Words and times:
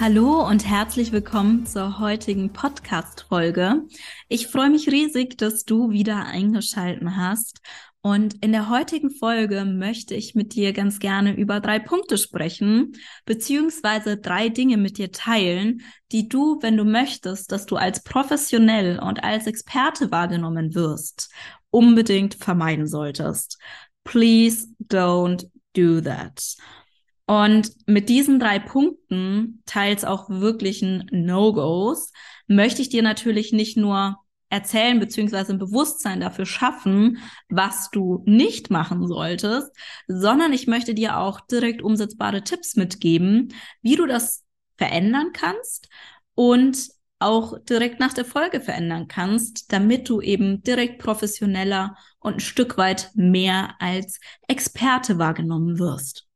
Hallo 0.00 0.48
und 0.48 0.66
herzlich 0.66 1.12
willkommen 1.12 1.66
zur 1.66 1.98
heutigen 1.98 2.54
Podcast-Folge. 2.54 3.82
Ich 4.28 4.46
freue 4.46 4.70
mich 4.70 4.88
riesig, 4.88 5.36
dass 5.36 5.66
du 5.66 5.90
wieder 5.90 6.24
eingeschalten 6.24 7.18
hast. 7.18 7.60
Und 8.00 8.42
in 8.42 8.52
der 8.52 8.70
heutigen 8.70 9.10
Folge 9.10 9.66
möchte 9.66 10.14
ich 10.14 10.34
mit 10.34 10.54
dir 10.54 10.72
ganz 10.72 11.00
gerne 11.00 11.36
über 11.36 11.60
drei 11.60 11.78
Punkte 11.78 12.16
sprechen, 12.16 12.92
beziehungsweise 13.26 14.16
drei 14.16 14.48
Dinge 14.48 14.78
mit 14.78 14.96
dir 14.96 15.12
teilen, 15.12 15.82
die 16.12 16.30
du, 16.30 16.58
wenn 16.62 16.78
du 16.78 16.84
möchtest, 16.84 17.52
dass 17.52 17.66
du 17.66 17.76
als 17.76 18.02
professionell 18.02 18.98
und 19.00 19.22
als 19.22 19.46
Experte 19.46 20.10
wahrgenommen 20.10 20.74
wirst, 20.74 21.30
unbedingt 21.68 22.36
vermeiden 22.36 22.86
solltest. 22.86 23.58
Please 24.04 24.66
don't 24.88 25.46
do 25.74 26.00
that. 26.00 26.56
Und 27.30 27.70
mit 27.86 28.08
diesen 28.08 28.40
drei 28.40 28.58
Punkten, 28.58 29.62
teils 29.64 30.04
auch 30.04 30.28
wirklichen 30.28 31.06
No-Gos, 31.12 32.10
möchte 32.48 32.82
ich 32.82 32.88
dir 32.88 33.04
natürlich 33.04 33.52
nicht 33.52 33.76
nur 33.76 34.16
erzählen 34.48 34.98
beziehungsweise 34.98 35.52
ein 35.52 35.60
Bewusstsein 35.60 36.18
dafür 36.18 36.44
schaffen, 36.44 37.18
was 37.48 37.88
du 37.90 38.24
nicht 38.26 38.70
machen 38.70 39.06
solltest, 39.06 39.70
sondern 40.08 40.52
ich 40.52 40.66
möchte 40.66 40.92
dir 40.92 41.18
auch 41.18 41.40
direkt 41.40 41.82
umsetzbare 41.82 42.42
Tipps 42.42 42.74
mitgeben, 42.74 43.54
wie 43.80 43.94
du 43.94 44.06
das 44.06 44.44
verändern 44.76 45.30
kannst 45.32 45.88
und 46.34 46.88
auch 47.20 47.60
direkt 47.60 48.00
nach 48.00 48.12
der 48.12 48.24
Folge 48.24 48.60
verändern 48.60 49.06
kannst, 49.06 49.72
damit 49.72 50.08
du 50.08 50.20
eben 50.20 50.64
direkt 50.64 51.00
professioneller 51.00 51.96
und 52.18 52.34
ein 52.34 52.40
Stück 52.40 52.76
weit 52.76 53.12
mehr 53.14 53.76
als 53.78 54.18
Experte 54.48 55.18
wahrgenommen 55.18 55.78
wirst. 55.78 56.26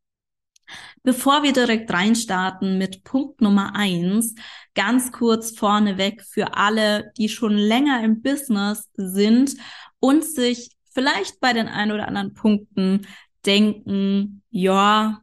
Bevor 1.03 1.43
wir 1.43 1.53
direkt 1.53 1.93
reinstarten 1.93 2.79
mit 2.79 3.05
Punkt 3.05 3.41
Nummer 3.41 3.75
eins, 3.75 4.35
ganz 4.75 5.13
kurz 5.13 5.57
vorneweg 5.57 6.23
für 6.23 6.57
alle, 6.57 7.13
die 7.19 7.29
schon 7.29 7.57
länger 7.57 8.03
im 8.03 8.23
Business 8.23 8.91
sind 8.95 9.57
und 10.01 10.25
sich 10.25 10.71
vielleicht 10.93 11.41
bei 11.41 11.53
den 11.53 11.69
ein 11.69 11.93
oder 11.93 12.09
anderen 12.09 12.35
Punkten 12.35 13.07
denken, 13.45 14.43
ja, 14.51 15.21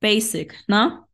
basic, 0.00 0.64
ne? 0.66 1.04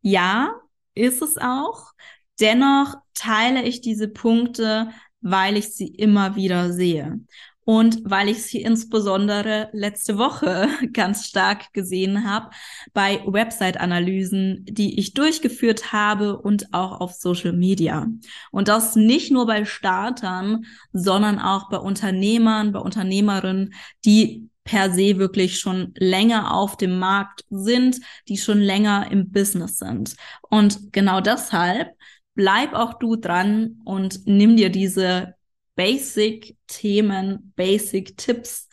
Ja, 0.00 0.54
ist 0.94 1.22
es 1.22 1.38
auch. 1.38 1.92
Dennoch 2.40 2.96
teile 3.14 3.62
ich 3.62 3.80
diese 3.80 4.08
Punkte, 4.08 4.90
weil 5.20 5.56
ich 5.56 5.74
sie 5.74 5.88
immer 5.88 6.34
wieder 6.34 6.72
sehe 6.72 7.20
und 7.64 8.00
weil 8.04 8.28
ich 8.28 8.42
sie 8.42 8.60
insbesondere 8.60 9.68
letzte 9.72 10.18
Woche 10.18 10.68
ganz 10.92 11.26
stark 11.26 11.72
gesehen 11.72 12.28
habe 12.28 12.50
bei 12.92 13.22
Website-Analysen, 13.24 14.64
die 14.68 14.98
ich 14.98 15.14
durchgeführt 15.14 15.92
habe 15.92 16.38
und 16.38 16.74
auch 16.74 17.00
auf 17.00 17.12
Social 17.12 17.52
Media. 17.52 18.08
Und 18.50 18.68
das 18.68 18.96
nicht 18.96 19.30
nur 19.30 19.46
bei 19.46 19.64
Startern, 19.64 20.64
sondern 20.92 21.38
auch 21.38 21.68
bei 21.68 21.78
Unternehmern, 21.78 22.72
bei 22.72 22.80
Unternehmerinnen, 22.80 23.74
die 24.04 24.48
per 24.64 24.90
se 24.90 25.18
wirklich 25.18 25.58
schon 25.58 25.92
länger 25.96 26.54
auf 26.54 26.76
dem 26.76 26.98
Markt 26.98 27.44
sind, 27.50 28.00
die 28.28 28.38
schon 28.38 28.60
länger 28.60 29.10
im 29.10 29.30
Business 29.30 29.78
sind. 29.78 30.16
Und 30.48 30.92
genau 30.92 31.20
deshalb 31.20 31.96
bleib 32.34 32.72
auch 32.72 32.94
du 32.94 33.16
dran 33.16 33.80
und 33.84 34.20
nimm 34.26 34.56
dir 34.56 34.70
diese 34.70 35.34
Basic-Themen, 35.82 37.52
Basic-Tipps 37.56 38.68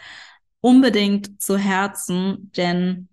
unbedingt 0.61 1.41
zu 1.41 1.57
Herzen, 1.57 2.51
denn 2.55 3.09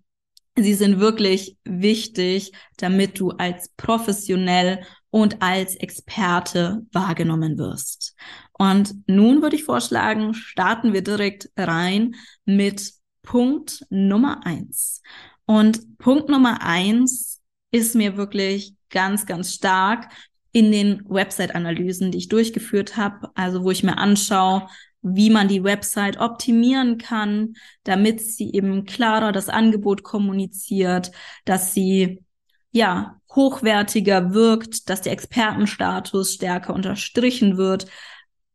sie 0.55 0.75
sind 0.75 0.99
wirklich 0.99 1.57
wichtig, 1.63 2.51
damit 2.77 3.19
du 3.19 3.31
als 3.31 3.69
professionell 3.75 4.85
und 5.09 5.41
als 5.41 5.75
Experte 5.77 6.85
wahrgenommen 6.91 7.57
wirst. 7.57 8.15
Und 8.53 8.93
nun 9.07 9.41
würde 9.41 9.55
ich 9.55 9.63
vorschlagen, 9.63 10.35
starten 10.35 10.93
wir 10.93 11.01
direkt 11.01 11.49
rein 11.57 12.13
mit 12.45 12.93
Punkt 13.23 13.83
Nummer 13.89 14.45
eins. 14.45 15.01
Und 15.47 15.97
Punkt 15.97 16.29
Nummer 16.29 16.61
eins 16.61 17.41
ist 17.71 17.95
mir 17.95 18.15
wirklich 18.15 18.75
ganz, 18.91 19.25
ganz 19.25 19.55
stark 19.55 20.11
in 20.51 20.71
den 20.71 21.03
Website-Analysen, 21.07 22.11
die 22.11 22.17
ich 22.19 22.29
durchgeführt 22.29 22.97
habe, 22.97 23.29
also 23.35 23.63
wo 23.63 23.71
ich 23.71 23.83
mir 23.83 23.97
anschaue, 23.97 24.67
wie 25.01 25.29
man 25.29 25.47
die 25.47 25.63
Website 25.63 26.19
optimieren 26.19 26.97
kann, 26.97 27.55
damit 27.83 28.21
sie 28.21 28.51
eben 28.53 28.85
klarer 28.85 29.31
das 29.31 29.49
Angebot 29.49 30.03
kommuniziert, 30.03 31.11
dass 31.45 31.73
sie 31.73 32.23
ja 32.71 33.19
hochwertiger 33.33 34.33
wirkt, 34.33 34.89
dass 34.89 35.01
der 35.01 35.13
Expertenstatus 35.13 36.33
stärker 36.33 36.73
unterstrichen 36.73 37.57
wird. 37.57 37.87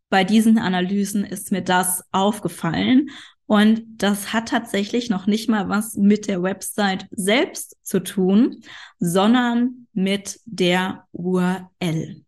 Bei 0.09 0.25
diesen 0.25 0.59
Analysen 0.59 1.25
ist 1.25 1.53
mir 1.53 1.63
das 1.63 2.03
aufgefallen 2.13 3.11
und 3.47 3.83
das 3.97 4.33
hat 4.33 4.49
tatsächlich 4.49 5.11
noch 5.11 5.27
nicht 5.27 5.49
mal 5.49 5.69
was 5.69 5.95
mit 5.95 6.27
der 6.29 6.43
Website 6.43 7.07
selbst 7.11 7.77
zu 7.83 8.03
tun, 8.03 8.63
sondern 8.99 9.87
mit 9.93 10.41
der 10.45 11.07
URL. 11.13 12.25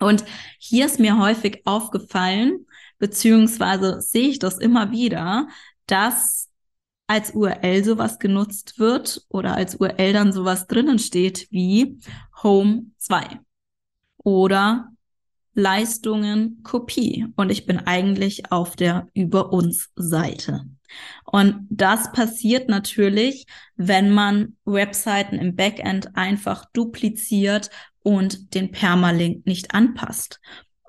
Und 0.00 0.24
hier 0.58 0.86
ist 0.86 1.00
mir 1.00 1.18
häufig 1.18 1.62
aufgefallen, 1.66 2.66
beziehungsweise 2.98 4.00
sehe 4.00 4.28
ich 4.28 4.38
das 4.38 4.58
immer 4.58 4.90
wieder, 4.90 5.48
dass 5.86 6.50
als 7.06 7.32
URL 7.32 7.84
sowas 7.84 8.18
genutzt 8.18 8.78
wird 8.78 9.24
oder 9.28 9.54
als 9.54 9.76
URL 9.76 10.12
dann 10.12 10.32
sowas 10.32 10.66
drinnen 10.66 10.98
steht 10.98 11.46
wie 11.50 11.98
Home 12.42 12.86
2 12.98 13.40
oder 14.18 14.93
Leistungen 15.54 16.60
Kopie 16.62 17.26
und 17.36 17.50
ich 17.50 17.66
bin 17.66 17.78
eigentlich 17.78 18.50
auf 18.50 18.76
der 18.76 19.08
Über 19.14 19.52
uns 19.52 19.90
Seite. 19.94 20.66
Und 21.24 21.66
das 21.70 22.12
passiert 22.12 22.68
natürlich, 22.68 23.46
wenn 23.76 24.10
man 24.10 24.56
Webseiten 24.64 25.36
im 25.36 25.56
Backend 25.56 26.16
einfach 26.16 26.64
dupliziert 26.72 27.70
und 28.02 28.54
den 28.54 28.70
Permalink 28.70 29.46
nicht 29.46 29.74
anpasst. 29.74 30.40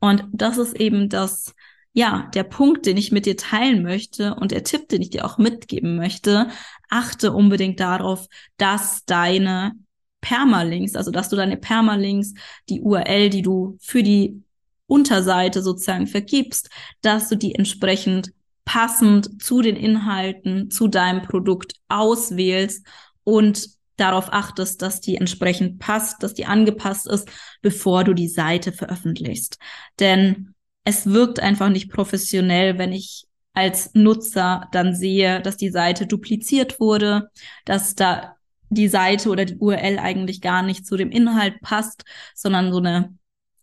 Und 0.02 0.26
das 0.32 0.58
ist 0.58 0.76
eben 0.80 1.10
das, 1.10 1.56
ja, 1.94 2.30
der 2.34 2.44
Punkt, 2.44 2.86
den 2.86 2.98
ich 2.98 3.12
mit 3.12 3.26
dir 3.26 3.38
teilen 3.38 3.84
möchte 3.84 4.36
und 4.36 4.52
der 4.52 4.64
Tipp, 4.64 4.90
den 4.90 5.02
ich 5.02 5.12
dir 5.12 5.26
auch 5.26 5.38
mitgeben 5.38 5.96
möchte. 5.96 6.50
Achte 6.90 7.32
unbedingt 7.32 7.80
darauf, 7.80 8.28
dass 8.58 9.06
deine 9.06 9.74
Permalinks, 10.22 10.96
also 10.96 11.12
dass 11.12 11.30
du 11.30 11.36
deine 11.36 11.58
Permalinks, 11.58 12.34
die 12.70 12.82
URL, 12.82 13.30
die 13.30 13.42
du 13.42 13.78
für 13.80 14.04
die 14.04 14.44
Unterseite 14.88 15.62
sozusagen 15.62 16.08
vergibst, 16.08 16.70
dass 17.02 17.30
du 17.30 17.36
die 17.36 17.56
entsprechend 17.56 18.32
passend 18.66 19.42
zu 19.42 19.62
den 19.62 19.76
Inhalten, 19.76 20.72
zu 20.72 20.88
deinem 20.88 21.22
Produkt 21.22 21.74
auswählst 21.88 22.86
und 23.24 23.70
darauf 23.98 24.34
achtest, 24.34 24.82
dass 24.82 25.02
die 25.02 25.16
entsprechend 25.18 25.80
passt, 25.80 26.22
dass 26.22 26.34
die 26.34 26.46
angepasst 26.46 27.08
ist, 27.08 27.30
bevor 27.62 28.04
du 28.04 28.14
die 28.14 28.28
Seite 28.28 28.72
veröffentlichst. 28.72 29.58
Denn 30.00 30.54
es 30.84 31.06
wirkt 31.06 31.40
einfach 31.40 31.70
nicht 31.70 31.92
professionell, 31.92 32.78
wenn 32.78 32.92
ich 32.92 33.26
als 33.54 33.94
Nutzer 33.94 34.68
dann 34.72 34.94
sehe, 34.94 35.42
dass 35.42 35.56
die 35.56 35.70
Seite 35.70 36.06
dupliziert 36.06 36.80
wurde, 36.80 37.30
dass 37.64 37.96
da 37.96 38.36
die 38.70 38.90
Seite 38.90 39.30
oder 39.30 39.46
die 39.46 39.56
URL 39.56 40.00
eigentlich 40.00 40.42
gar 40.42 40.62
nicht 40.62 40.86
zu 40.86 40.98
dem 40.98 41.12
Inhalt 41.12 41.62
passt, 41.62 42.04
sondern 42.36 42.72
so 42.74 42.80
eine 42.80 43.18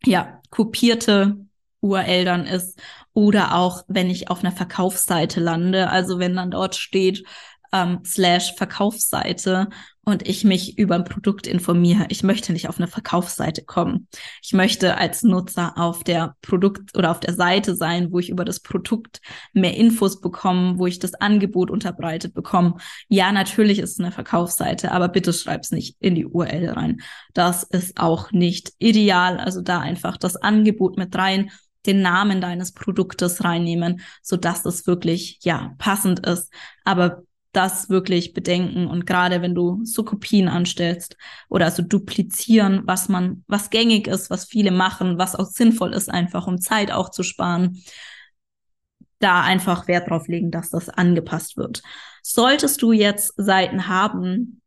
ja, 0.05 0.41
kopierte 0.51 1.37
URL 1.81 2.25
dann 2.25 2.47
ist 2.47 2.79
oder 3.13 3.55
auch 3.57 3.83
wenn 3.89 4.09
ich 4.09 4.31
auf 4.31 4.41
einer 4.41 4.53
Verkaufsseite 4.53 5.41
lande, 5.41 5.91
also 5.91 6.19
wenn 6.19 6.37
dann 6.37 6.51
dort 6.51 6.77
steht 6.77 7.25
ähm, 7.73 8.01
slash 8.05 8.55
Verkaufsseite 8.57 9.69
und 10.05 10.29
ich 10.29 10.45
mich 10.45 10.79
über 10.79 10.97
ein 10.97 11.05
Produkt 11.05 11.47
informiere. 11.47 12.07
Ich 12.09 12.25
möchte 12.25 12.53
nicht 12.53 12.69
auf 12.69 12.79
eine 12.79 12.89
Verkaufsseite 12.89 13.63
kommen. 13.65 14.09
Ich 14.43 14.53
möchte 14.53 14.97
als 14.97 15.23
Nutzer 15.23 15.75
auf 15.77 16.03
der 16.03 16.35
Produkt 16.43 16.97
oder 16.97 17.13
auf 17.13 17.21
der 17.21 17.35
Seite 17.35 17.77
sein, 17.77 18.11
wo 18.11 18.19
ich 18.19 18.29
über 18.29 18.45
das 18.45 18.61
Produkt 18.61 19.21
mehr 19.53 19.77
Infos 19.77 20.21
bekomme, 20.21 20.79
wo 20.79 20.87
ich 20.87 20.99
das 20.99 21.15
Angebot 21.15 21.71
unterbreitet 21.71 22.35
bekomme. 22.35 22.75
Ja, 23.09 23.31
natürlich 23.31 23.79
ist 23.79 23.93
es 23.93 24.01
eine 24.01 24.11
Verkaufsseite, 24.11 24.91
aber 24.91 25.09
bitte 25.09 25.33
schreib's 25.33 25.71
nicht 25.71 25.97
in 26.01 26.17
die 26.17 26.27
URL 26.27 26.71
rein. 26.71 27.01
Das 27.33 27.63
ist 27.63 27.99
auch 27.99 28.33
nicht 28.33 28.73
ideal. 28.79 29.39
Also 29.39 29.61
da 29.61 29.79
einfach 29.79 30.17
das 30.17 30.37
Angebot 30.37 30.99
mit 30.99 31.15
rein 31.15 31.51
den 31.87 32.01
Namen 32.01 32.41
deines 32.41 32.73
Produktes 32.73 33.43
reinnehmen, 33.43 34.03
so 34.23 34.37
dass 34.37 34.65
es 34.65 34.87
wirklich, 34.87 35.39
ja, 35.43 35.75
passend 35.79 36.25
ist. 36.27 36.53
Aber 36.85 37.23
das 37.53 37.91
wirklich 37.91 38.33
bedenken 38.33 38.87
und 38.87 39.07
gerade 39.07 39.43
wenn 39.43 39.55
du 39.55 39.81
so 39.85 40.05
Kopien 40.05 40.49
anstellst 40.49 41.17
oder 41.49 41.67
also 41.67 41.83
duplizieren, 41.83 42.83
was 42.87 43.09
man, 43.09 43.45
was 43.47 43.71
gängig 43.71 44.07
ist, 44.07 44.31
was 44.31 44.47
viele 44.47 44.71
machen, 44.71 45.19
was 45.19 45.37
auch 45.37 45.47
sinnvoll 45.47 45.93
ist, 45.93 46.11
einfach 46.11 46.47
um 46.47 46.61
Zeit 46.61 46.91
auch 46.91 47.11
zu 47.11 47.23
sparen, 47.23 47.83
da 49.19 49.43
einfach 49.43 49.87
Wert 49.87 50.11
drauf 50.11 50.29
legen, 50.29 50.51
dass 50.51 50.71
das 50.71 50.89
angepasst 50.89 51.57
wird. 51.57 51.83
Solltest 52.23 52.83
du 52.83 52.93
jetzt 52.93 53.35
Seiten 53.37 53.87
haben, 53.87 54.61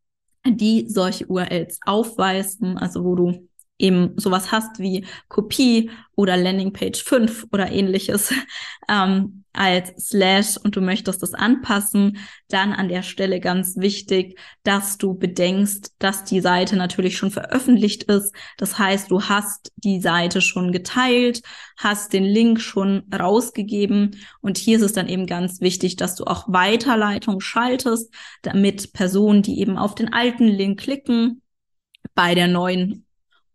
die 0.45 0.87
solche 0.87 1.25
URLs 1.25 1.79
aufweisen, 1.85 2.77
also 2.77 3.03
wo 3.03 3.15
du 3.15 3.49
eben 3.77 4.13
sowas 4.17 4.51
hast 4.51 4.79
wie 4.79 5.05
Kopie 5.27 5.91
oder 6.15 6.37
Landingpage 6.37 7.03
5 7.03 7.47
oder 7.51 7.71
ähnliches 7.71 8.33
ähm, 8.89 9.43
als 9.55 10.09
Slash 10.09 10.57
und 10.57 10.75
du 10.75 10.81
möchtest 10.81 11.23
das 11.23 11.33
anpassen, 11.33 12.17
dann 12.49 12.73
an 12.73 12.89
der 12.89 13.03
Stelle 13.03 13.39
ganz 13.39 13.77
wichtig, 13.77 14.37
dass 14.63 14.97
du 14.97 15.13
bedenkst, 15.13 15.93
dass 15.99 16.25
die 16.25 16.41
Seite 16.41 16.75
natürlich 16.75 17.17
schon 17.17 17.31
veröffentlicht 17.31 18.03
ist. 18.03 18.33
Das 18.57 18.77
heißt, 18.77 19.11
du 19.11 19.23
hast 19.23 19.71
die 19.77 20.01
Seite 20.01 20.41
schon 20.41 20.71
geteilt, 20.71 21.41
hast 21.77 22.13
den 22.13 22.25
Link 22.25 22.61
schon 22.61 23.03
rausgegeben 23.13 24.17
und 24.41 24.57
hier 24.57 24.77
ist 24.77 24.83
es 24.83 24.93
dann 24.93 25.07
eben 25.07 25.25
ganz 25.25 25.61
wichtig, 25.61 25.95
dass 25.95 26.15
du 26.15 26.25
auch 26.25 26.45
Weiterleitung 26.47 27.39
schaltest, 27.39 28.13
damit 28.41 28.93
Personen, 28.93 29.41
die 29.41 29.59
eben 29.59 29.77
auf 29.77 29.95
den 29.95 30.11
alten 30.13 30.47
Link 30.47 30.79
klicken, 30.81 31.41
bei 32.13 32.35
der 32.35 32.47
neuen 32.47 33.04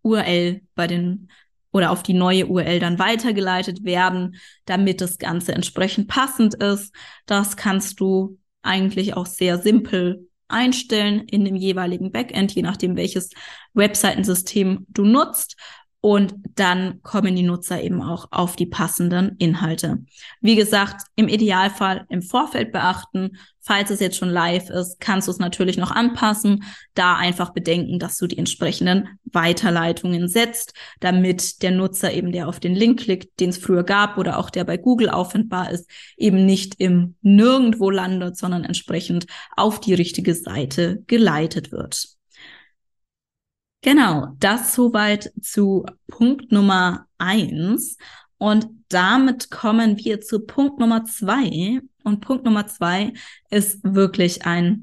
URL 0.03 0.61
bei 0.75 0.87
den 0.87 1.29
oder 1.73 1.91
auf 1.93 2.03
die 2.03 2.15
neue 2.15 2.47
URL 2.47 2.81
dann 2.81 2.99
weitergeleitet 2.99 3.85
werden, 3.85 4.37
damit 4.65 5.01
das 5.01 5.19
Ganze 5.19 5.53
entsprechend 5.53 6.09
passend 6.09 6.55
ist. 6.55 6.93
Das 7.27 7.57
kannst 7.57 8.01
du 8.01 8.39
eigentlich 8.63 9.15
auch 9.15 9.27
sehr 9.27 9.59
simpel 9.59 10.29
einstellen 10.49 11.21
in 11.29 11.45
dem 11.45 11.55
jeweiligen 11.55 12.11
Backend, 12.11 12.53
je 12.53 12.63
nachdem 12.63 12.97
welches 12.97 13.31
Webseitensystem 13.73 14.85
du 14.89 15.05
nutzt 15.05 15.57
und 16.01 16.35
dann 16.55 17.03
kommen 17.03 17.37
die 17.37 17.43
Nutzer 17.43 17.83
eben 17.83 18.03
auch 18.03 18.29
auf 18.31 18.57
die 18.57 18.67
passenden 18.67 19.37
Inhalte. 19.39 19.99
Wie 20.41 20.57
gesagt, 20.57 21.07
im 21.15 21.29
Idealfall 21.29 22.07
im 22.09 22.23
Vorfeld 22.23 22.73
beachten. 22.73 23.37
Falls 23.71 23.91
es 23.91 24.01
jetzt 24.01 24.17
schon 24.17 24.31
live 24.31 24.69
ist, 24.69 24.99
kannst 24.99 25.29
du 25.29 25.31
es 25.31 25.39
natürlich 25.39 25.77
noch 25.77 25.93
anpassen. 25.93 26.65
Da 26.95 27.15
einfach 27.15 27.51
bedenken, 27.51 28.01
dass 28.01 28.17
du 28.17 28.27
die 28.27 28.37
entsprechenden 28.37 29.11
Weiterleitungen 29.23 30.27
setzt, 30.27 30.75
damit 30.99 31.63
der 31.63 31.71
Nutzer 31.71 32.13
eben, 32.13 32.33
der 32.33 32.49
auf 32.49 32.59
den 32.59 32.75
Link 32.75 32.99
klickt, 32.99 33.39
den 33.39 33.51
es 33.51 33.59
früher 33.59 33.85
gab 33.85 34.19
oder 34.19 34.39
auch 34.39 34.51
der 34.51 34.65
bei 34.65 34.77
Google 34.77 35.09
auffindbar 35.09 35.71
ist, 35.71 35.89
eben 36.17 36.45
nicht 36.45 36.81
im 36.81 37.15
Nirgendwo 37.23 37.91
landet, 37.91 38.37
sondern 38.37 38.65
entsprechend 38.65 39.27
auf 39.57 39.79
die 39.79 39.95
richtige 39.95 40.35
Seite 40.35 41.05
geleitet 41.07 41.71
wird. 41.71 42.09
Genau, 43.83 44.35
das 44.41 44.75
soweit 44.75 45.33
zu 45.41 45.87
Punkt 46.09 46.51
Nummer 46.51 47.07
eins. 47.19 47.99
Und 48.37 48.67
damit 48.89 49.53
kommen 49.53 49.97
wir 49.97 50.21
zu 50.21 50.41
Punkt 50.41 50.81
Nummer 50.81 51.05
zwei. 51.05 51.81
Und 52.05 52.21
Punkt 52.21 52.45
Nummer 52.45 52.67
zwei 52.67 53.13
ist 53.51 53.81
wirklich 53.83 54.47
ein, 54.47 54.83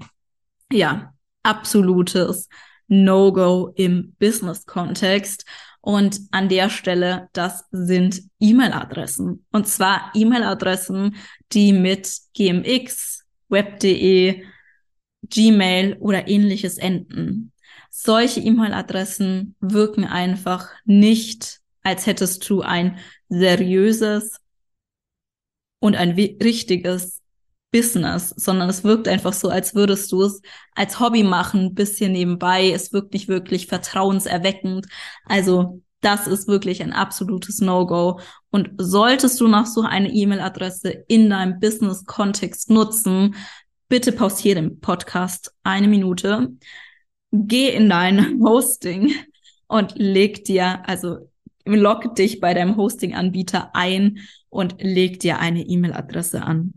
ja, 0.72 1.14
absolutes 1.44 2.50
No-Go 2.88 3.74
im 3.76 4.16
Business-Kontext. 4.20 5.46
Und 5.82 6.20
an 6.32 6.50
der 6.50 6.70
Stelle, 6.70 7.30
das 7.34 7.66
sind 7.72 8.22
E-Mail-Adressen. 8.40 9.46
Und 9.52 9.68
zwar 9.68 10.12
E-Mail-Adressen, 10.14 11.16
die 11.54 11.72
mit 11.74 12.12
GMX, 12.34 13.26
Web.de, 13.50 14.44
Gmail 15.24 15.98
oder 16.00 16.28
ähnliches 16.28 16.78
enden 16.78 17.52
solche 17.98 18.40
E-Mail-Adressen 18.42 19.56
wirken 19.60 20.06
einfach 20.06 20.70
nicht, 20.86 21.62
als 21.82 22.06
hättest 22.06 22.48
du 22.48 22.62
ein 22.62 23.00
seriöses 23.28 24.40
und 25.80 25.96
ein 25.96 26.12
richtiges 26.12 27.22
Business, 27.72 28.34
sondern 28.38 28.70
es 28.70 28.84
wirkt 28.84 29.08
einfach 29.08 29.34
so, 29.34 29.50
als 29.50 29.76
würdest 29.76 30.12
du 30.12 30.24
es 30.24 30.42
als 30.74 31.00
Hobby 31.00 31.24
machen, 31.24 31.76
bisschen 31.76 32.14
nebenbei. 32.14 32.72
Es 32.72 32.94
wirkt 32.94 33.14
nicht 33.14 33.28
wirklich 33.28 33.68
vertrauenserweckend. 33.68 34.88
Also 35.26 35.82
das 36.02 36.28
ist 36.28 36.48
wirklich 36.48 36.82
ein 36.82 36.94
absolutes 36.94 37.60
No-Go. 37.60 38.20
Und 38.52 38.72
solltest 38.78 39.40
du 39.42 39.48
noch 39.48 39.66
so 39.66 39.82
eine 39.82 40.10
E-Mail-Adresse 40.10 40.90
in 41.08 41.30
deinem 41.30 41.60
Business-Kontext 41.60 42.70
nutzen, 42.70 43.36
bitte 43.90 44.12
pausiere 44.12 44.62
den 44.62 44.80
Podcast 44.80 45.54
eine 45.64 45.88
Minute 45.88 46.52
geh 47.32 47.70
in 47.70 47.90
dein 47.90 48.40
Hosting 48.44 49.14
und 49.68 49.94
leg 49.96 50.46
dir, 50.46 50.88
also 50.88 51.30
log 51.66 52.16
dich 52.16 52.40
bei 52.40 52.54
deinem 52.54 52.78
Hosting-Anbieter 52.78 53.76
ein 53.76 54.20
und 54.50 54.76
leg 54.80 55.20
dir 55.20 55.40
eine 55.40 55.62
E-Mail-Adresse 55.62 56.44
an. 56.44 56.74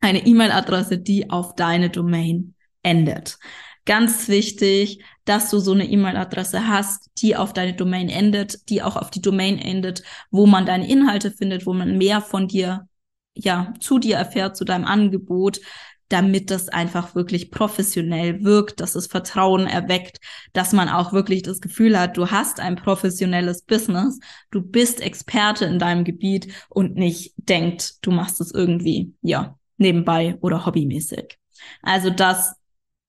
Eine 0.00 0.26
E-Mail-Adresse, 0.26 0.98
die 0.98 1.30
auf 1.30 1.54
deine 1.54 1.90
Domain 1.90 2.54
endet. 2.82 3.38
Ganz 3.86 4.28
wichtig, 4.28 5.02
dass 5.24 5.50
du 5.50 5.58
so 5.58 5.72
eine 5.72 5.84
E-Mail-Adresse 5.84 6.68
hast, 6.68 7.10
die 7.18 7.36
auf 7.36 7.52
deine 7.52 7.74
Domain 7.74 8.08
endet, 8.08 8.68
die 8.68 8.82
auch 8.82 8.96
auf 8.96 9.10
die 9.10 9.22
Domain 9.22 9.58
endet, 9.58 10.02
wo 10.30 10.46
man 10.46 10.66
deine 10.66 10.88
Inhalte 10.88 11.30
findet, 11.30 11.66
wo 11.66 11.72
man 11.72 11.98
mehr 11.98 12.20
von 12.20 12.46
dir, 12.46 12.88
ja, 13.34 13.72
zu 13.80 13.98
dir 13.98 14.16
erfährt, 14.16 14.56
zu 14.56 14.64
deinem 14.64 14.84
Angebot, 14.84 15.60
damit 16.10 16.50
das 16.50 16.68
einfach 16.68 17.14
wirklich 17.14 17.50
professionell 17.50 18.44
wirkt, 18.44 18.80
dass 18.80 18.96
es 18.96 19.06
Vertrauen 19.06 19.66
erweckt, 19.66 20.18
dass 20.52 20.72
man 20.72 20.88
auch 20.88 21.12
wirklich 21.12 21.42
das 21.42 21.60
Gefühl 21.60 21.98
hat, 21.98 22.16
du 22.16 22.30
hast 22.30 22.60
ein 22.60 22.76
professionelles 22.76 23.62
Business, 23.62 24.18
du 24.50 24.60
bist 24.60 25.00
Experte 25.00 25.64
in 25.64 25.78
deinem 25.78 26.04
Gebiet 26.04 26.52
und 26.68 26.96
nicht 26.96 27.32
denkt, 27.36 28.04
du 28.04 28.10
machst 28.10 28.40
es 28.40 28.52
irgendwie, 28.52 29.14
ja, 29.22 29.56
nebenbei 29.78 30.36
oder 30.40 30.66
hobbymäßig. 30.66 31.38
Also 31.82 32.10
das 32.10 32.54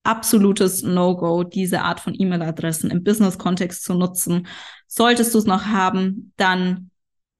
absolutes 0.03 0.83
No-Go, 0.83 1.43
diese 1.43 1.81
Art 1.81 1.99
von 1.99 2.13
E-Mail-Adressen 2.17 2.91
im 2.91 3.03
Business-Kontext 3.03 3.83
zu 3.83 3.95
nutzen. 3.95 4.47
Solltest 4.87 5.33
du 5.33 5.39
es 5.39 5.45
noch 5.45 5.65
haben, 5.65 6.33
dann 6.37 6.90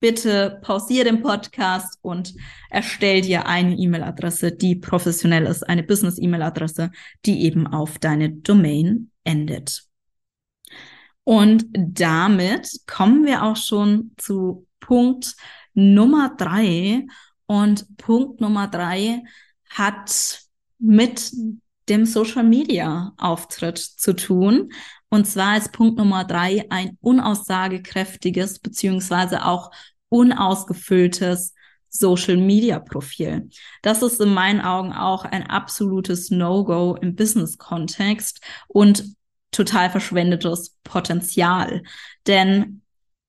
bitte 0.02 0.60
pausier 0.64 1.06
den 1.06 1.22
Podcast 1.22 1.98
und 2.02 2.34
erstell 2.70 3.22
dir 3.22 3.46
eine 3.46 3.76
E-Mail-Adresse, 3.78 4.52
die 4.52 4.76
professionell 4.76 5.46
ist, 5.46 5.64
eine 5.64 5.84
Business-E-Mail-Adresse, 5.84 6.92
die 7.26 7.44
eben 7.44 7.68
auf 7.68 8.00
deine 8.00 8.32
Domain 8.32 9.12
endet. 9.24 9.84
Und 11.24 11.66
damit 11.74 12.82
kommen 12.88 13.26
wir 13.26 13.44
auch 13.44 13.56
schon 13.56 14.12
zu 14.18 14.68
Punkt 14.80 15.36
Nummer 15.74 16.36
drei. 16.36 17.06
Und 17.46 17.98
Punkt 17.98 18.42
Nummer 18.42 18.68
drei 18.68 19.24
hat 19.70 20.42
mit 20.80 21.32
dem 21.92 22.06
Social 22.06 22.44
Media 22.44 23.14
Auftritt 23.18 23.78
zu 23.78 24.16
tun. 24.16 24.72
Und 25.10 25.28
zwar 25.28 25.58
ist 25.58 25.74
Punkt 25.74 25.98
Nummer 25.98 26.24
drei 26.24 26.66
ein 26.70 26.98
unaussagekräftiges 27.02 28.60
beziehungsweise 28.60 29.46
auch 29.46 29.72
unausgefülltes 30.08 31.54
Social 31.90 32.38
Media 32.38 32.80
Profil. 32.80 33.50
Das 33.82 34.02
ist 34.02 34.22
in 34.22 34.34
meinen 34.34 34.62
Augen 34.62 34.94
auch 34.94 35.26
ein 35.26 35.46
absolutes 35.48 36.32
No-Go 36.32 36.96
im 37.02 37.16
Business-Kontext 37.16 38.42
und 38.70 39.04
total 39.52 39.90
verschwendetes 39.90 40.78
Potenzial. 40.86 41.84
Denn 42.26 42.84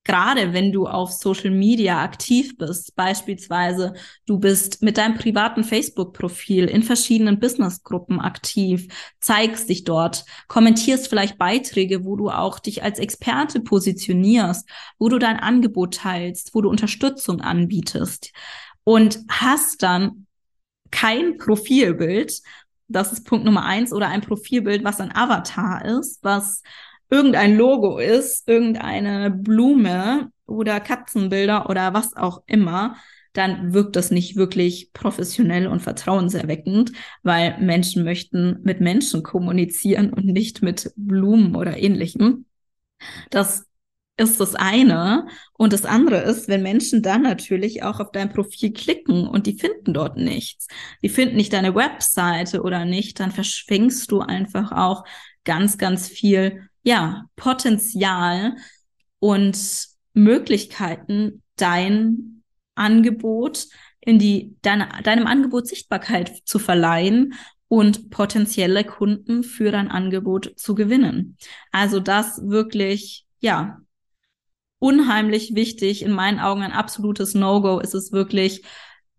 gerade 0.04 0.52
wenn 0.52 0.73
du 0.73 0.87
auf 0.87 1.12
Social 1.12 1.50
Media 1.50 2.02
aktiv 2.02 2.56
bist, 2.59 2.97
beispielsweise 2.97 3.94
du 4.26 4.38
bist 4.38 4.82
mit 4.82 4.99
deinem 4.99 5.14
privaten 5.16 5.64
Facebook-Profil 5.64 6.64
in 6.64 6.82
verschiedenen 6.82 7.38
Business-Gruppen 7.38 8.21
aktiv, 8.21 8.88
zeigst 9.21 9.68
dich 9.68 9.85
dort, 9.85 10.25
kommentierst 10.49 11.09
vielleicht 11.09 11.38
Beiträge, 11.38 12.04
wo 12.04 12.16
du 12.16 12.30
auch 12.30 12.59
dich 12.59 12.82
als 12.82 12.99
Experte 12.99 13.61
positionierst, 13.61 14.68
wo 14.99 15.09
du 15.09 15.18
dein 15.18 15.38
Angebot 15.38 15.94
teilst, 15.94 16.54
wo 16.54 16.61
du 16.61 16.68
Unterstützung 16.68 17.40
anbietest 17.40 18.32
und 18.85 19.21
hast 19.28 19.82
dann 19.82 20.26
kein 20.90 21.38
Profilbild 21.38 22.42
das 22.92 23.12
ist 23.12 23.25
Punkt 23.25 23.44
Nummer 23.44 23.64
eins, 23.64 23.92
oder 23.92 24.09
ein 24.09 24.21
Profilbild, 24.21 24.85
was 24.85 25.00
ein 25.00 25.14
Avatar 25.14 25.85
ist, 25.85 26.23
was 26.23 26.62
irgendein 27.12 27.57
Logo 27.57 27.99
ist, 27.99 28.49
irgendeine 28.49 29.31
Blume 29.31 30.33
oder 30.47 30.81
Katzenbilder 30.81 31.69
oder 31.69 31.92
was 31.92 32.16
auch 32.16 32.42
immer, 32.47 32.97
dann 33.35 33.75
wirkt 33.75 33.97
das 33.97 34.11
nicht 34.11 34.37
wirklich 34.37 34.92
professionell 34.95 35.66
und 35.66 35.81
vertrauenserweckend, 35.81 36.92
weil 37.23 37.59
Menschen 37.61 38.04
möchten 38.04 38.61
mit 38.62 38.81
Menschen 38.81 39.23
kommunizieren 39.23 40.12
und 40.12 40.25
nicht 40.25 40.62
mit 40.62 40.90
Blumen 40.97 41.54
oder 41.54 41.76
ähnlichem. 41.76 42.47
Das 43.31 43.66
ist 44.16 44.40
das 44.40 44.54
eine. 44.54 45.26
Und 45.54 45.73
das 45.73 45.85
andere 45.85 46.23
ist, 46.23 46.49
wenn 46.49 46.62
Menschen 46.62 47.02
dann 47.02 47.23
natürlich 47.23 47.83
auch 47.83 48.00
auf 48.00 48.11
dein 48.12 48.33
Profil 48.33 48.73
klicken 48.73 49.26
und 49.26 49.47
die 49.47 49.59
finden 49.59 49.92
dort 49.95 50.16
nichts, 50.16 50.66
die 51.02 51.09
finden 51.09 51.37
nicht 51.37 51.52
deine 51.52 51.75
Webseite 51.75 52.62
oder 52.62 52.85
nicht, 52.85 53.21
dann 53.21 53.33
verschwingst 53.33 54.11
du 54.11 54.21
einfach 54.21 54.73
auch 54.73 55.04
ganz, 55.45 55.78
ganz 55.78 56.09
viel, 56.09 56.69
ja, 56.83 57.25
Potenzial 57.37 58.57
und 59.19 59.87
Möglichkeiten, 60.15 61.43
dein 61.57 62.43
Angebot 62.75 63.67
in 64.01 64.19
die, 64.19 64.57
deine, 64.62 64.89
deinem 65.05 65.27
Angebot 65.27 65.69
Sichtbarkeit 65.69 66.43
zu 66.45 66.59
verleihen 66.59 67.35
und 67.69 68.11
potenzielle 68.11 68.85
Kunden 68.85 69.45
für 69.45 69.71
dein 69.71 69.91
Angebot 69.91 70.53
zu 70.57 70.75
gewinnen. 70.75 71.37
Also 71.71 72.01
das 72.01 72.41
wirklich, 72.45 73.25
ja, 73.41 73.79
unheimlich 74.79 75.55
wichtig. 75.55 76.03
In 76.03 76.11
meinen 76.11 76.41
Augen 76.41 76.62
ein 76.62 76.73
absolutes 76.73 77.35
No-Go 77.35 77.79
ist 77.79 77.95
es 77.95 78.12
wirklich, 78.12 78.62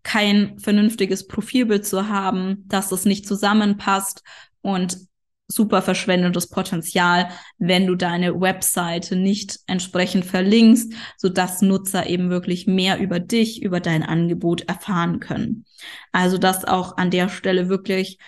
kein 0.02 0.58
vernünftiges 0.58 1.26
Profilbild 1.26 1.86
zu 1.86 2.08
haben, 2.08 2.64
dass 2.68 2.92
es 2.92 3.06
nicht 3.06 3.26
zusammenpasst 3.26 4.22
und 4.60 4.98
super 5.46 5.82
verschwendetes 5.82 6.48
Potenzial, 6.48 7.28
wenn 7.58 7.86
du 7.86 7.94
deine 7.94 8.40
Webseite 8.40 9.16
nicht 9.16 9.60
entsprechend 9.66 10.24
verlinkst, 10.24 10.92
so 11.16 11.28
dass 11.28 11.62
Nutzer 11.62 12.06
eben 12.08 12.30
wirklich 12.30 12.66
mehr 12.66 12.98
über 12.98 13.20
dich, 13.20 13.62
über 13.62 13.80
dein 13.80 14.02
Angebot 14.02 14.62
erfahren 14.62 15.20
können. 15.20 15.66
Also 16.12 16.38
das 16.38 16.64
auch 16.64 16.96
an 16.96 17.10
der 17.10 17.28
Stelle 17.28 17.68
wirklich, 17.68 18.18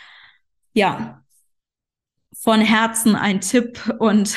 ja, 0.75 1.23
von 2.35 2.61
Herzen 2.61 3.17
ein 3.17 3.41
Tipp 3.41 3.95
und 3.99 4.37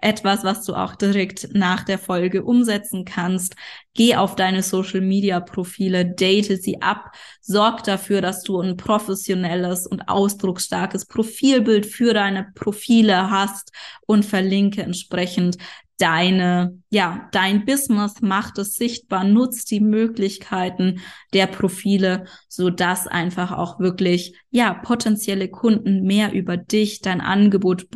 etwas, 0.00 0.44
was 0.44 0.64
du 0.64 0.74
auch 0.74 0.94
direkt 0.94 1.48
nach 1.52 1.84
der 1.84 1.98
Folge 1.98 2.44
umsetzen 2.44 3.04
kannst. 3.04 3.56
Geh 3.94 4.16
auf 4.16 4.36
deine 4.36 4.62
Social 4.62 5.00
Media 5.00 5.40
Profile, 5.40 6.06
date 6.06 6.62
sie 6.62 6.80
ab, 6.80 7.12
sorg 7.40 7.82
dafür, 7.84 8.20
dass 8.20 8.42
du 8.42 8.60
ein 8.60 8.76
professionelles 8.76 9.86
und 9.86 10.08
ausdrucksstarkes 10.08 11.06
Profilbild 11.06 11.86
für 11.86 12.14
deine 12.14 12.52
Profile 12.54 13.30
hast 13.30 13.72
und 14.06 14.24
verlinke 14.24 14.82
entsprechend 14.82 15.56
deine, 16.00 16.80
ja, 16.88 17.28
dein 17.32 17.66
Business 17.66 18.22
macht 18.22 18.58
es 18.58 18.74
sichtbar, 18.74 19.24
nutzt 19.24 19.70
die 19.70 19.80
Möglichkeiten 19.80 21.00
der 21.34 21.46
Profile, 21.46 22.24
so 22.48 22.70
dass 22.70 23.06
einfach 23.06 23.52
auch 23.52 23.78
wirklich, 23.80 24.34
ja, 24.50 24.72
potenzielle 24.72 25.48
Kunden 25.48 26.02
mehr 26.02 26.32
über 26.32 26.56
dich, 26.56 27.02
dein 27.02 27.20
Angebot 27.20 27.86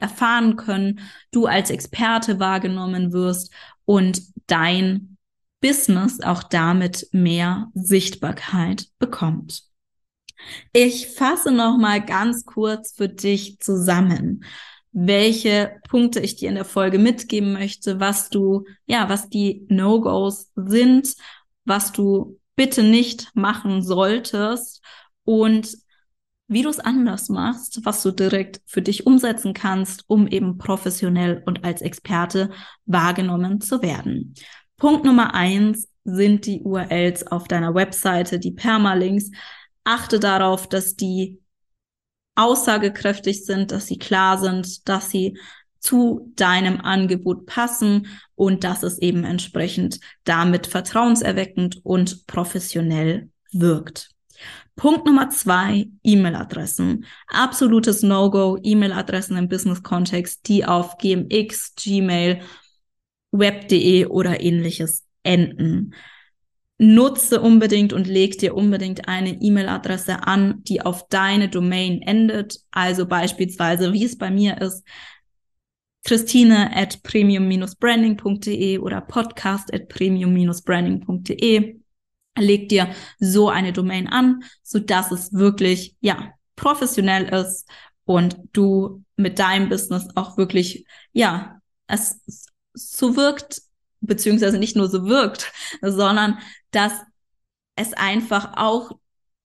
erfahren 0.00 0.56
können, 0.56 1.00
du 1.30 1.46
als 1.46 1.70
Experte 1.70 2.40
wahrgenommen 2.40 3.12
wirst 3.12 3.52
und 3.84 4.20
dein 4.48 5.16
Business 5.60 6.20
auch 6.20 6.42
damit 6.42 7.08
mehr 7.12 7.70
Sichtbarkeit 7.74 8.88
bekommt. 8.98 9.62
Ich 10.72 11.08
fasse 11.08 11.52
noch 11.52 11.78
mal 11.78 12.04
ganz 12.04 12.44
kurz 12.44 12.92
für 12.94 13.08
dich 13.08 13.60
zusammen 13.60 14.44
welche 14.94 15.80
Punkte 15.88 16.20
ich 16.20 16.36
dir 16.36 16.48
in 16.48 16.54
der 16.54 16.64
Folge 16.64 16.98
mitgeben 16.98 17.52
möchte, 17.52 17.98
was 17.98 18.30
du, 18.30 18.64
ja, 18.86 19.08
was 19.08 19.28
die 19.28 19.66
No-Gos 19.68 20.52
sind, 20.54 21.16
was 21.64 21.90
du 21.92 22.38
bitte 22.54 22.84
nicht 22.84 23.32
machen 23.34 23.82
solltest 23.82 24.82
und 25.24 25.76
wie 26.46 26.62
du 26.62 26.68
es 26.68 26.78
anders 26.78 27.28
machst, 27.28 27.80
was 27.84 28.02
du 28.02 28.12
direkt 28.12 28.60
für 28.66 28.82
dich 28.82 29.04
umsetzen 29.04 29.52
kannst, 29.52 30.04
um 30.06 30.28
eben 30.28 30.58
professionell 30.58 31.42
und 31.44 31.64
als 31.64 31.82
Experte 31.82 32.50
wahrgenommen 32.86 33.60
zu 33.60 33.82
werden. 33.82 34.34
Punkt 34.76 35.04
Nummer 35.04 35.34
eins 35.34 35.88
sind 36.04 36.46
die 36.46 36.60
URLs 36.60 37.26
auf 37.26 37.48
deiner 37.48 37.74
Webseite, 37.74 38.38
die 38.38 38.52
Permalinks. 38.52 39.30
Achte 39.82 40.20
darauf, 40.20 40.68
dass 40.68 40.94
die 40.94 41.40
aussagekräftig 42.34 43.44
sind, 43.44 43.70
dass 43.70 43.86
sie 43.86 43.98
klar 43.98 44.38
sind, 44.38 44.88
dass 44.88 45.10
sie 45.10 45.38
zu 45.78 46.32
deinem 46.36 46.80
Angebot 46.80 47.46
passen 47.46 48.06
und 48.34 48.64
dass 48.64 48.82
es 48.82 48.98
eben 48.98 49.24
entsprechend 49.24 50.00
damit 50.24 50.66
vertrauenserweckend 50.66 51.80
und 51.84 52.26
professionell 52.26 53.28
wirkt. 53.52 54.10
Punkt 54.76 55.06
Nummer 55.06 55.30
zwei, 55.30 55.88
E-Mail-Adressen. 56.02 57.04
Absolutes 57.28 58.02
No-Go, 58.02 58.58
E-Mail-Adressen 58.62 59.36
im 59.36 59.48
Business-Kontext, 59.48 60.48
die 60.48 60.64
auf 60.64 60.98
GMX, 60.98 61.74
Gmail, 61.76 62.40
Web.de 63.30 64.06
oder 64.06 64.40
ähnliches 64.40 65.04
enden 65.22 65.94
nutze 66.78 67.40
unbedingt 67.40 67.92
und 67.92 68.06
leg 68.06 68.38
dir 68.38 68.54
unbedingt 68.54 69.08
eine 69.08 69.40
E-Mail-Adresse 69.40 70.26
an, 70.26 70.62
die 70.64 70.82
auf 70.82 71.08
deine 71.08 71.48
Domain 71.48 72.02
endet. 72.02 72.60
Also 72.72 73.06
beispielsweise, 73.06 73.92
wie 73.92 74.04
es 74.04 74.18
bei 74.18 74.30
mir 74.30 74.60
ist, 74.60 74.84
Christine 76.04 76.76
at 76.76 77.02
premium-branding.de 77.02 78.78
oder 78.78 79.00
podcast 79.00 79.72
at 79.72 79.88
premium-branding.de. 79.88 81.80
Leg 82.36 82.68
dir 82.68 82.88
so 83.18 83.48
eine 83.48 83.72
Domain 83.72 84.08
an, 84.08 84.42
so 84.62 84.80
dass 84.80 85.12
es 85.12 85.32
wirklich, 85.32 85.96
ja, 86.00 86.32
professionell 86.56 87.32
ist 87.32 87.68
und 88.04 88.36
du 88.52 89.04
mit 89.16 89.38
deinem 89.38 89.68
Business 89.68 90.08
auch 90.14 90.36
wirklich, 90.36 90.84
ja, 91.12 91.60
es 91.86 92.20
so 92.74 93.16
wirkt, 93.16 93.62
beziehungsweise 94.06 94.58
nicht 94.58 94.76
nur 94.76 94.88
so 94.88 95.06
wirkt, 95.06 95.52
sondern 95.82 96.38
dass 96.70 96.92
es 97.76 97.92
einfach 97.92 98.56
auch 98.56 98.92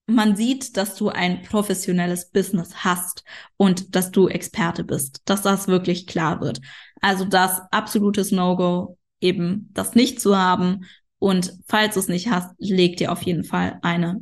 man 0.09 0.35
sieht, 0.35 0.75
dass 0.75 0.95
du 0.95 1.09
ein 1.09 1.43
professionelles 1.43 2.31
Business 2.31 2.83
hast 2.83 3.23
und 3.57 3.95
dass 3.95 4.11
du 4.11 4.27
Experte 4.27 4.83
bist, 4.83 5.21
dass 5.25 5.43
das 5.43 5.67
wirklich 5.67 6.07
klar 6.07 6.41
wird. 6.41 6.59
Also 6.99 7.25
das 7.25 7.61
absolutes 7.71 8.31
No-Go, 8.31 8.97
eben 9.21 9.69
das 9.73 9.95
nicht 9.95 10.19
zu 10.19 10.37
haben. 10.37 10.85
Und 11.19 11.53
falls 11.67 11.93
du 11.93 11.99
es 11.99 12.07
nicht 12.07 12.29
hast, 12.29 12.53
leg 12.57 12.97
dir 12.97 13.11
auf 13.11 13.21
jeden 13.21 13.43
Fall 13.43 13.79
eine 13.81 14.21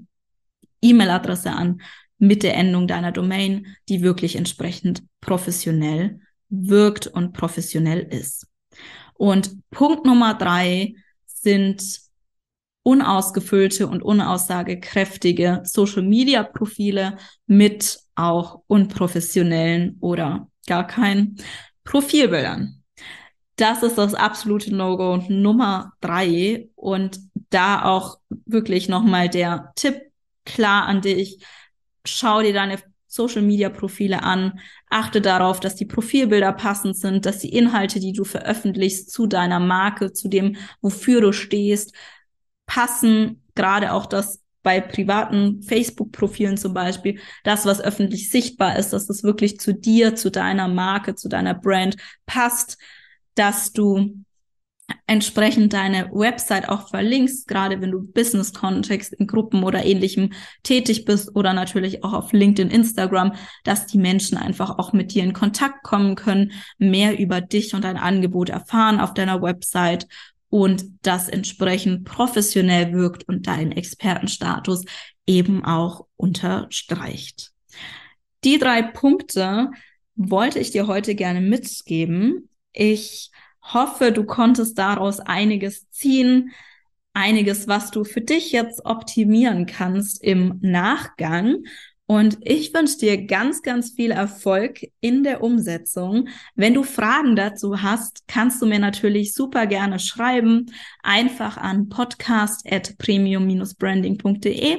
E-Mail-Adresse 0.82 1.51
an 1.51 1.82
mit 2.17 2.44
der 2.44 2.56
Endung 2.56 2.88
deiner 2.88 3.12
Domain, 3.12 3.67
die 3.89 4.01
wirklich 4.01 4.36
entsprechend 4.36 5.03
professionell 5.22 6.20
wirkt 6.50 7.08
und 7.08 7.34
professionell 7.34 8.01
ist. 8.01 8.48
Und 9.17 9.69
Punkt 9.71 10.05
Nummer 10.05 10.33
drei 10.36 10.95
sind 11.25 12.00
unausgefüllte 12.83 13.88
und 13.88 14.01
unaussagekräftige 14.01 15.62
Social-Media-Profile 15.63 17.17
mit 17.45 18.00
auch 18.15 18.62
unprofessionellen 18.67 19.97
oder 20.00 20.47
gar 20.67 20.88
keinen 20.88 21.38
Profilbildern. 21.83 22.83
Das 23.57 23.83
ist 23.83 23.97
das 23.97 24.13
absolute 24.13 24.74
No-Go 24.74 25.17
Nummer 25.29 25.93
drei 26.00 26.69
und 26.75 27.19
da 27.50 27.83
auch 27.83 28.19
wirklich 28.45 28.88
nochmal 28.88 29.29
der 29.29 29.71
Tipp 29.75 30.00
klar 30.45 30.86
an 30.86 31.01
dich. 31.01 31.39
Schau 32.05 32.41
dir 32.41 32.53
deine 32.53 32.79
Social 33.17 33.41
Media 33.41 33.69
Profile 33.69 34.24
an. 34.24 34.59
Achte 34.89 35.19
darauf, 35.19 35.59
dass 35.59 35.75
die 35.75 35.86
Profilbilder 35.86 36.53
passend 36.53 36.95
sind, 36.97 37.25
dass 37.25 37.39
die 37.39 37.53
Inhalte, 37.53 38.00
die 38.00 38.13
du 38.13 38.24
veröffentlichst, 38.24 39.12
zu 39.12 39.27
deiner 39.27 39.59
Marke, 39.59 40.13
zu 40.13 40.29
dem, 40.29 40.55
wofür 40.81 41.19
du 41.19 41.33
stehst, 41.33 41.93
passen, 42.65 43.43
gerade 43.55 43.91
auch 43.91 44.05
das 44.05 44.41
bei 44.63 44.81
privaten 44.81 45.62
Facebook-Profilen 45.63 46.57
zum 46.57 46.74
Beispiel, 46.74 47.19
das, 47.43 47.65
was 47.65 47.81
öffentlich 47.81 48.29
sichtbar 48.29 48.77
ist, 48.77 48.91
dass 48.91 49.07
das 49.07 49.24
wirklich 49.24 49.59
zu 49.59 49.74
dir, 49.74 50.15
zu 50.15 50.29
deiner 50.29 50.67
Marke, 50.67 51.15
zu 51.15 51.29
deiner 51.29 51.53
Brand 51.53 51.95
passt, 52.25 52.77
dass 53.36 53.71
du 53.71 54.24
entsprechend 55.06 55.74
deine 55.74 56.10
Website 56.12 56.70
auch 56.70 56.89
verlinkst, 56.89 57.48
gerade 57.48 57.82
wenn 57.82 57.91
du 57.91 58.01
Business-Kontext 58.01 59.13
in 59.13 59.27
Gruppen 59.27 59.63
oder 59.63 59.86
ähnlichem 59.86 60.34
tätig 60.63 61.06
bist 61.06 61.36
oder 61.36 61.53
natürlich 61.53 62.03
auch 62.03 62.13
auf 62.13 62.34
LinkedIn, 62.34 62.70
Instagram, 62.70 63.34
dass 63.63 63.88
die 63.88 63.98
Menschen 63.98 64.38
einfach 64.38 64.77
auch 64.77 64.94
mit 64.94 65.13
dir 65.13 65.24
in 65.24 65.34
Kontakt 65.34 65.84
kommen 65.84 66.15
können, 66.15 66.51
mehr 66.77 67.17
über 67.20 67.41
dich 67.41 67.74
und 67.74 67.84
dein 67.84 67.98
Angebot 67.98 68.50
erfahren 68.50 69.00
auf 69.00 69.13
deiner 69.13 69.41
Website 69.41 70.08
und 70.50 70.86
das 71.01 71.27
entsprechend 71.27 72.06
professionell 72.06 72.94
wirkt 72.94 73.27
und 73.27 73.48
deinen 73.48 73.72
Expertenstatus 73.72 74.86
eben 75.25 75.65
auch 75.65 76.06
unterstreicht. 76.15 77.51
die 78.44 78.58
drei 78.58 78.82
Punkte 78.82 79.72
wollte 80.15 80.60
ich 80.60 80.72
dir 80.72 80.88
heute 80.88 81.15
gerne 81.15 81.41
mitgeben. 81.41 82.50
Ich 82.72 83.32
hoffe, 83.74 84.12
du 84.12 84.24
konntest 84.24 84.77
daraus 84.77 85.19
einiges 85.19 85.89
ziehen, 85.89 86.51
einiges, 87.13 87.67
was 87.67 87.91
du 87.91 88.03
für 88.03 88.21
dich 88.21 88.51
jetzt 88.51 88.86
optimieren 88.86 89.65
kannst 89.65 90.24
im 90.24 90.59
Nachgang. 90.62 91.63
Und 92.09 92.38
ich 92.41 92.74
wünsche 92.74 92.97
dir 93.00 93.25
ganz, 93.25 93.62
ganz 93.63 93.91
viel 93.91 94.12
Erfolg 94.12 94.79
in 95.01 95.24
der 95.24 95.43
Umsetzung. 95.43 96.29
Wenn 96.55 96.74
du 96.74 96.83
Fragen 96.83 97.36
dazu 97.36 97.81
hast, 97.81 98.24
kannst 98.27 98.62
du 98.62 98.65
mir 98.65 98.79
natürlich 98.79 99.33
super 99.33 99.67
gerne 99.67 100.00
schreiben. 100.00 100.67
Einfach 101.03 101.57
an 101.57 101.89
podcast 101.89 102.65
at 102.71 102.97
premium-branding.de 102.97 104.77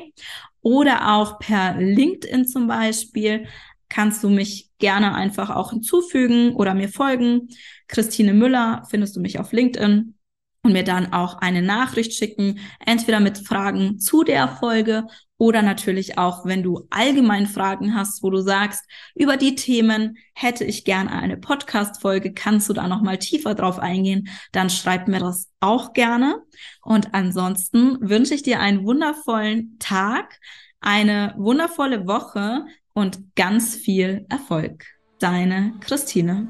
oder 0.63 1.15
auch 1.15 1.39
per 1.39 1.77
LinkedIn 1.77 2.47
zum 2.47 2.67
Beispiel 2.67 3.47
kannst 3.91 4.25
du 4.25 4.31
mich 4.31 4.68
gerne 4.79 5.15
einfach 5.15 5.51
auch 5.51 5.71
hinzufügen 5.71 6.55
oder 6.55 6.75
mir 6.75 6.89
folgen. 6.89 7.49
Christine 7.87 8.35
Müller 8.35 8.85
findest 8.89 9.17
du 9.17 9.21
mich 9.21 9.39
auf 9.39 9.53
LinkedIn 9.53 10.15
und 10.63 10.73
mir 10.73 10.85
dann 10.85 11.13
auch 11.13 11.39
eine 11.39 11.63
Nachricht 11.63 12.13
schicken, 12.15 12.59
entweder 12.85 13.21
mit 13.21 13.39
Fragen 13.39 13.99
zu 13.99 14.25
der 14.25 14.49
Folge 14.49 15.07
oder 15.39 15.63
natürlich 15.63 16.19
auch, 16.19 16.45
wenn 16.45 16.65
du 16.65 16.87
allgemein 16.91 17.47
Fragen 17.47 17.95
hast, 17.95 18.25
wo 18.25 18.31
du 18.31 18.41
sagst, 18.41 18.85
über 19.15 19.37
die 19.37 19.55
Themen 19.55 20.19
hätte 20.35 20.65
ich 20.65 20.85
gerne 20.85 21.13
eine 21.13 21.37
Podcast-Folge, 21.37 22.35
kannst 22.35 22.69
du 22.69 22.73
da 22.73 22.89
nochmal 22.89 23.19
tiefer 23.19 23.55
drauf 23.55 23.79
eingehen, 23.79 24.29
dann 24.51 24.69
schreib 24.69 25.07
mir 25.07 25.21
das 25.21 25.49
auch 25.61 25.93
gerne. 25.93 26.43
Und 26.83 27.15
ansonsten 27.15 27.99
wünsche 28.01 28.35
ich 28.35 28.43
dir 28.43 28.59
einen 28.59 28.85
wundervollen 28.85 29.79
Tag, 29.79 30.41
eine 30.81 31.35
wundervolle 31.39 32.07
Woche 32.09 32.67
und 32.99 33.37
ganz 33.37 33.77
viel 33.77 34.27
Erfolg. 34.29 34.85
Deine 35.21 35.73
Christine. 35.81 36.49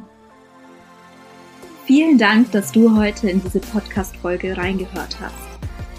Vielen 1.85 2.17
Dank, 2.17 2.51
dass 2.53 2.73
du 2.73 2.97
heute 2.97 3.29
in 3.29 3.43
diese 3.43 3.61
Podcast-Folge 3.61 4.57
reingehört 4.57 5.21
hast. 5.21 5.35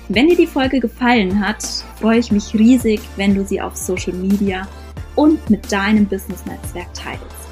Wenn 0.08 0.28
dir 0.28 0.36
die 0.36 0.48
Folge 0.48 0.80
gefallen 0.80 1.40
hat, 1.40 1.64
freue 2.00 2.18
ich 2.18 2.32
mich 2.32 2.54
riesig, 2.56 3.00
wenn 3.16 3.36
du 3.36 3.46
sie 3.46 3.62
auf 3.62 3.76
Social 3.76 4.14
Media 4.14 4.68
und 5.16 5.50
mit 5.52 5.72
deinem 5.72 6.08
Business-Netzwerk 6.08 6.94
teilst, 6.96 7.48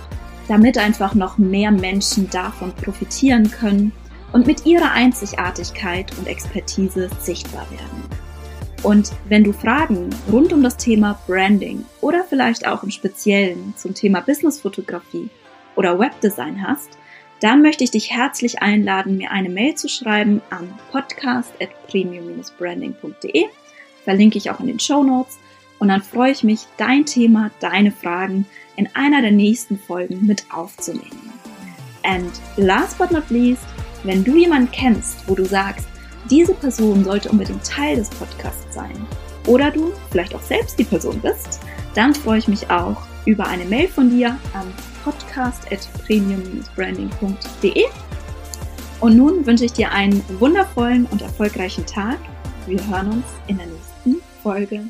damit 0.48 0.78
einfach 0.80 1.14
noch 1.14 1.38
mehr 1.38 1.72
Menschen 1.72 2.28
davon 2.32 2.74
profitieren 2.74 3.52
können 3.52 3.92
und 4.34 4.48
mit 4.48 4.66
ihrer 4.66 4.92
Einzigartigkeit 4.92 6.18
und 6.18 6.28
Expertise 6.28 7.10
sichtbar 7.20 7.68
werden. 7.70 8.07
Und 8.84 9.12
wenn 9.28 9.44
du 9.44 9.54
Fragen 9.54 10.10
rund 10.32 10.54
um 10.54 10.62
das 10.64 10.78
Thema 10.78 11.20
Branding 11.28 11.86
oder 12.02 12.24
vielleicht 12.24 12.68
auch 12.68 12.84
im 12.84 12.92
Speziellen 12.92 13.74
zum 13.76 13.94
Thema 13.94 14.22
Businessfotografie 14.22 15.30
oder 15.76 16.00
Webdesign 16.00 16.66
hast, 16.66 16.98
dann 17.40 17.62
möchte 17.62 17.84
ich 17.84 17.92
dich 17.92 18.10
herzlich 18.12 18.62
einladen, 18.62 19.18
mir 19.18 19.32
eine 19.32 19.50
Mail 19.50 19.76
zu 19.76 19.90
schreiben 19.90 20.42
an 20.50 20.74
podcast.premium-branding.de. 20.92 23.46
Verlinke 24.04 24.38
ich 24.38 24.50
auch 24.50 24.60
in 24.60 24.68
den 24.68 24.80
Show 24.80 25.04
Notes. 25.04 25.38
Und 25.80 25.90
dann 25.90 26.02
freue 26.02 26.32
ich 26.32 26.44
mich, 26.44 26.62
dein 26.78 27.06
Thema, 27.06 27.52
deine 27.60 27.92
Fragen 27.92 28.48
in 28.76 28.90
einer 28.96 29.22
der 29.22 29.30
nächsten 29.32 29.78
Folgen 29.78 30.26
mit 30.26 30.46
aufzunehmen. 30.52 31.32
And 32.04 32.32
last 32.56 32.98
but 32.98 33.12
not 33.12 33.30
least, 33.30 33.62
wenn 34.04 34.24
du 34.24 34.38
jemanden 34.38 34.72
kennst, 34.72 35.28
wo 35.28 35.36
du 35.36 35.46
sagst, 35.46 35.86
diese 36.30 36.54
Person 36.54 37.04
sollte 37.04 37.30
unbedingt 37.30 37.66
Teil 37.66 37.96
des 37.96 38.10
Podcasts 38.10 38.74
sein, 38.74 39.08
oder 39.48 39.72
du 39.72 39.92
vielleicht 40.12 40.36
auch 40.36 40.42
selbst 40.42 40.78
die 40.78 40.84
Person 40.84 41.20
bist, 41.20 41.62
dann 41.96 42.14
freue 42.14 42.38
ich 42.40 42.48
mich 42.48 42.70
auch 42.70 43.02
über 43.26 43.48
eine 43.48 43.66
Mail 43.66 43.88
von 43.88 44.10
dir 44.10 44.38
an 44.54 44.72
podcast.premium-branding.de. 45.04 47.86
Und 49.00 49.16
nun 49.16 49.46
wünsche 49.46 49.66
ich 49.66 49.74
dir 49.74 49.92
einen 49.92 50.24
wundervollen 50.40 51.06
und 51.12 51.22
erfolgreichen 51.22 51.86
Tag. 51.86 52.18
Wir 52.66 52.80
hören 52.88 53.12
uns 53.12 53.26
in 53.48 53.58
der 53.58 53.68
nächsten 53.68 54.16
Folge. 54.44 54.86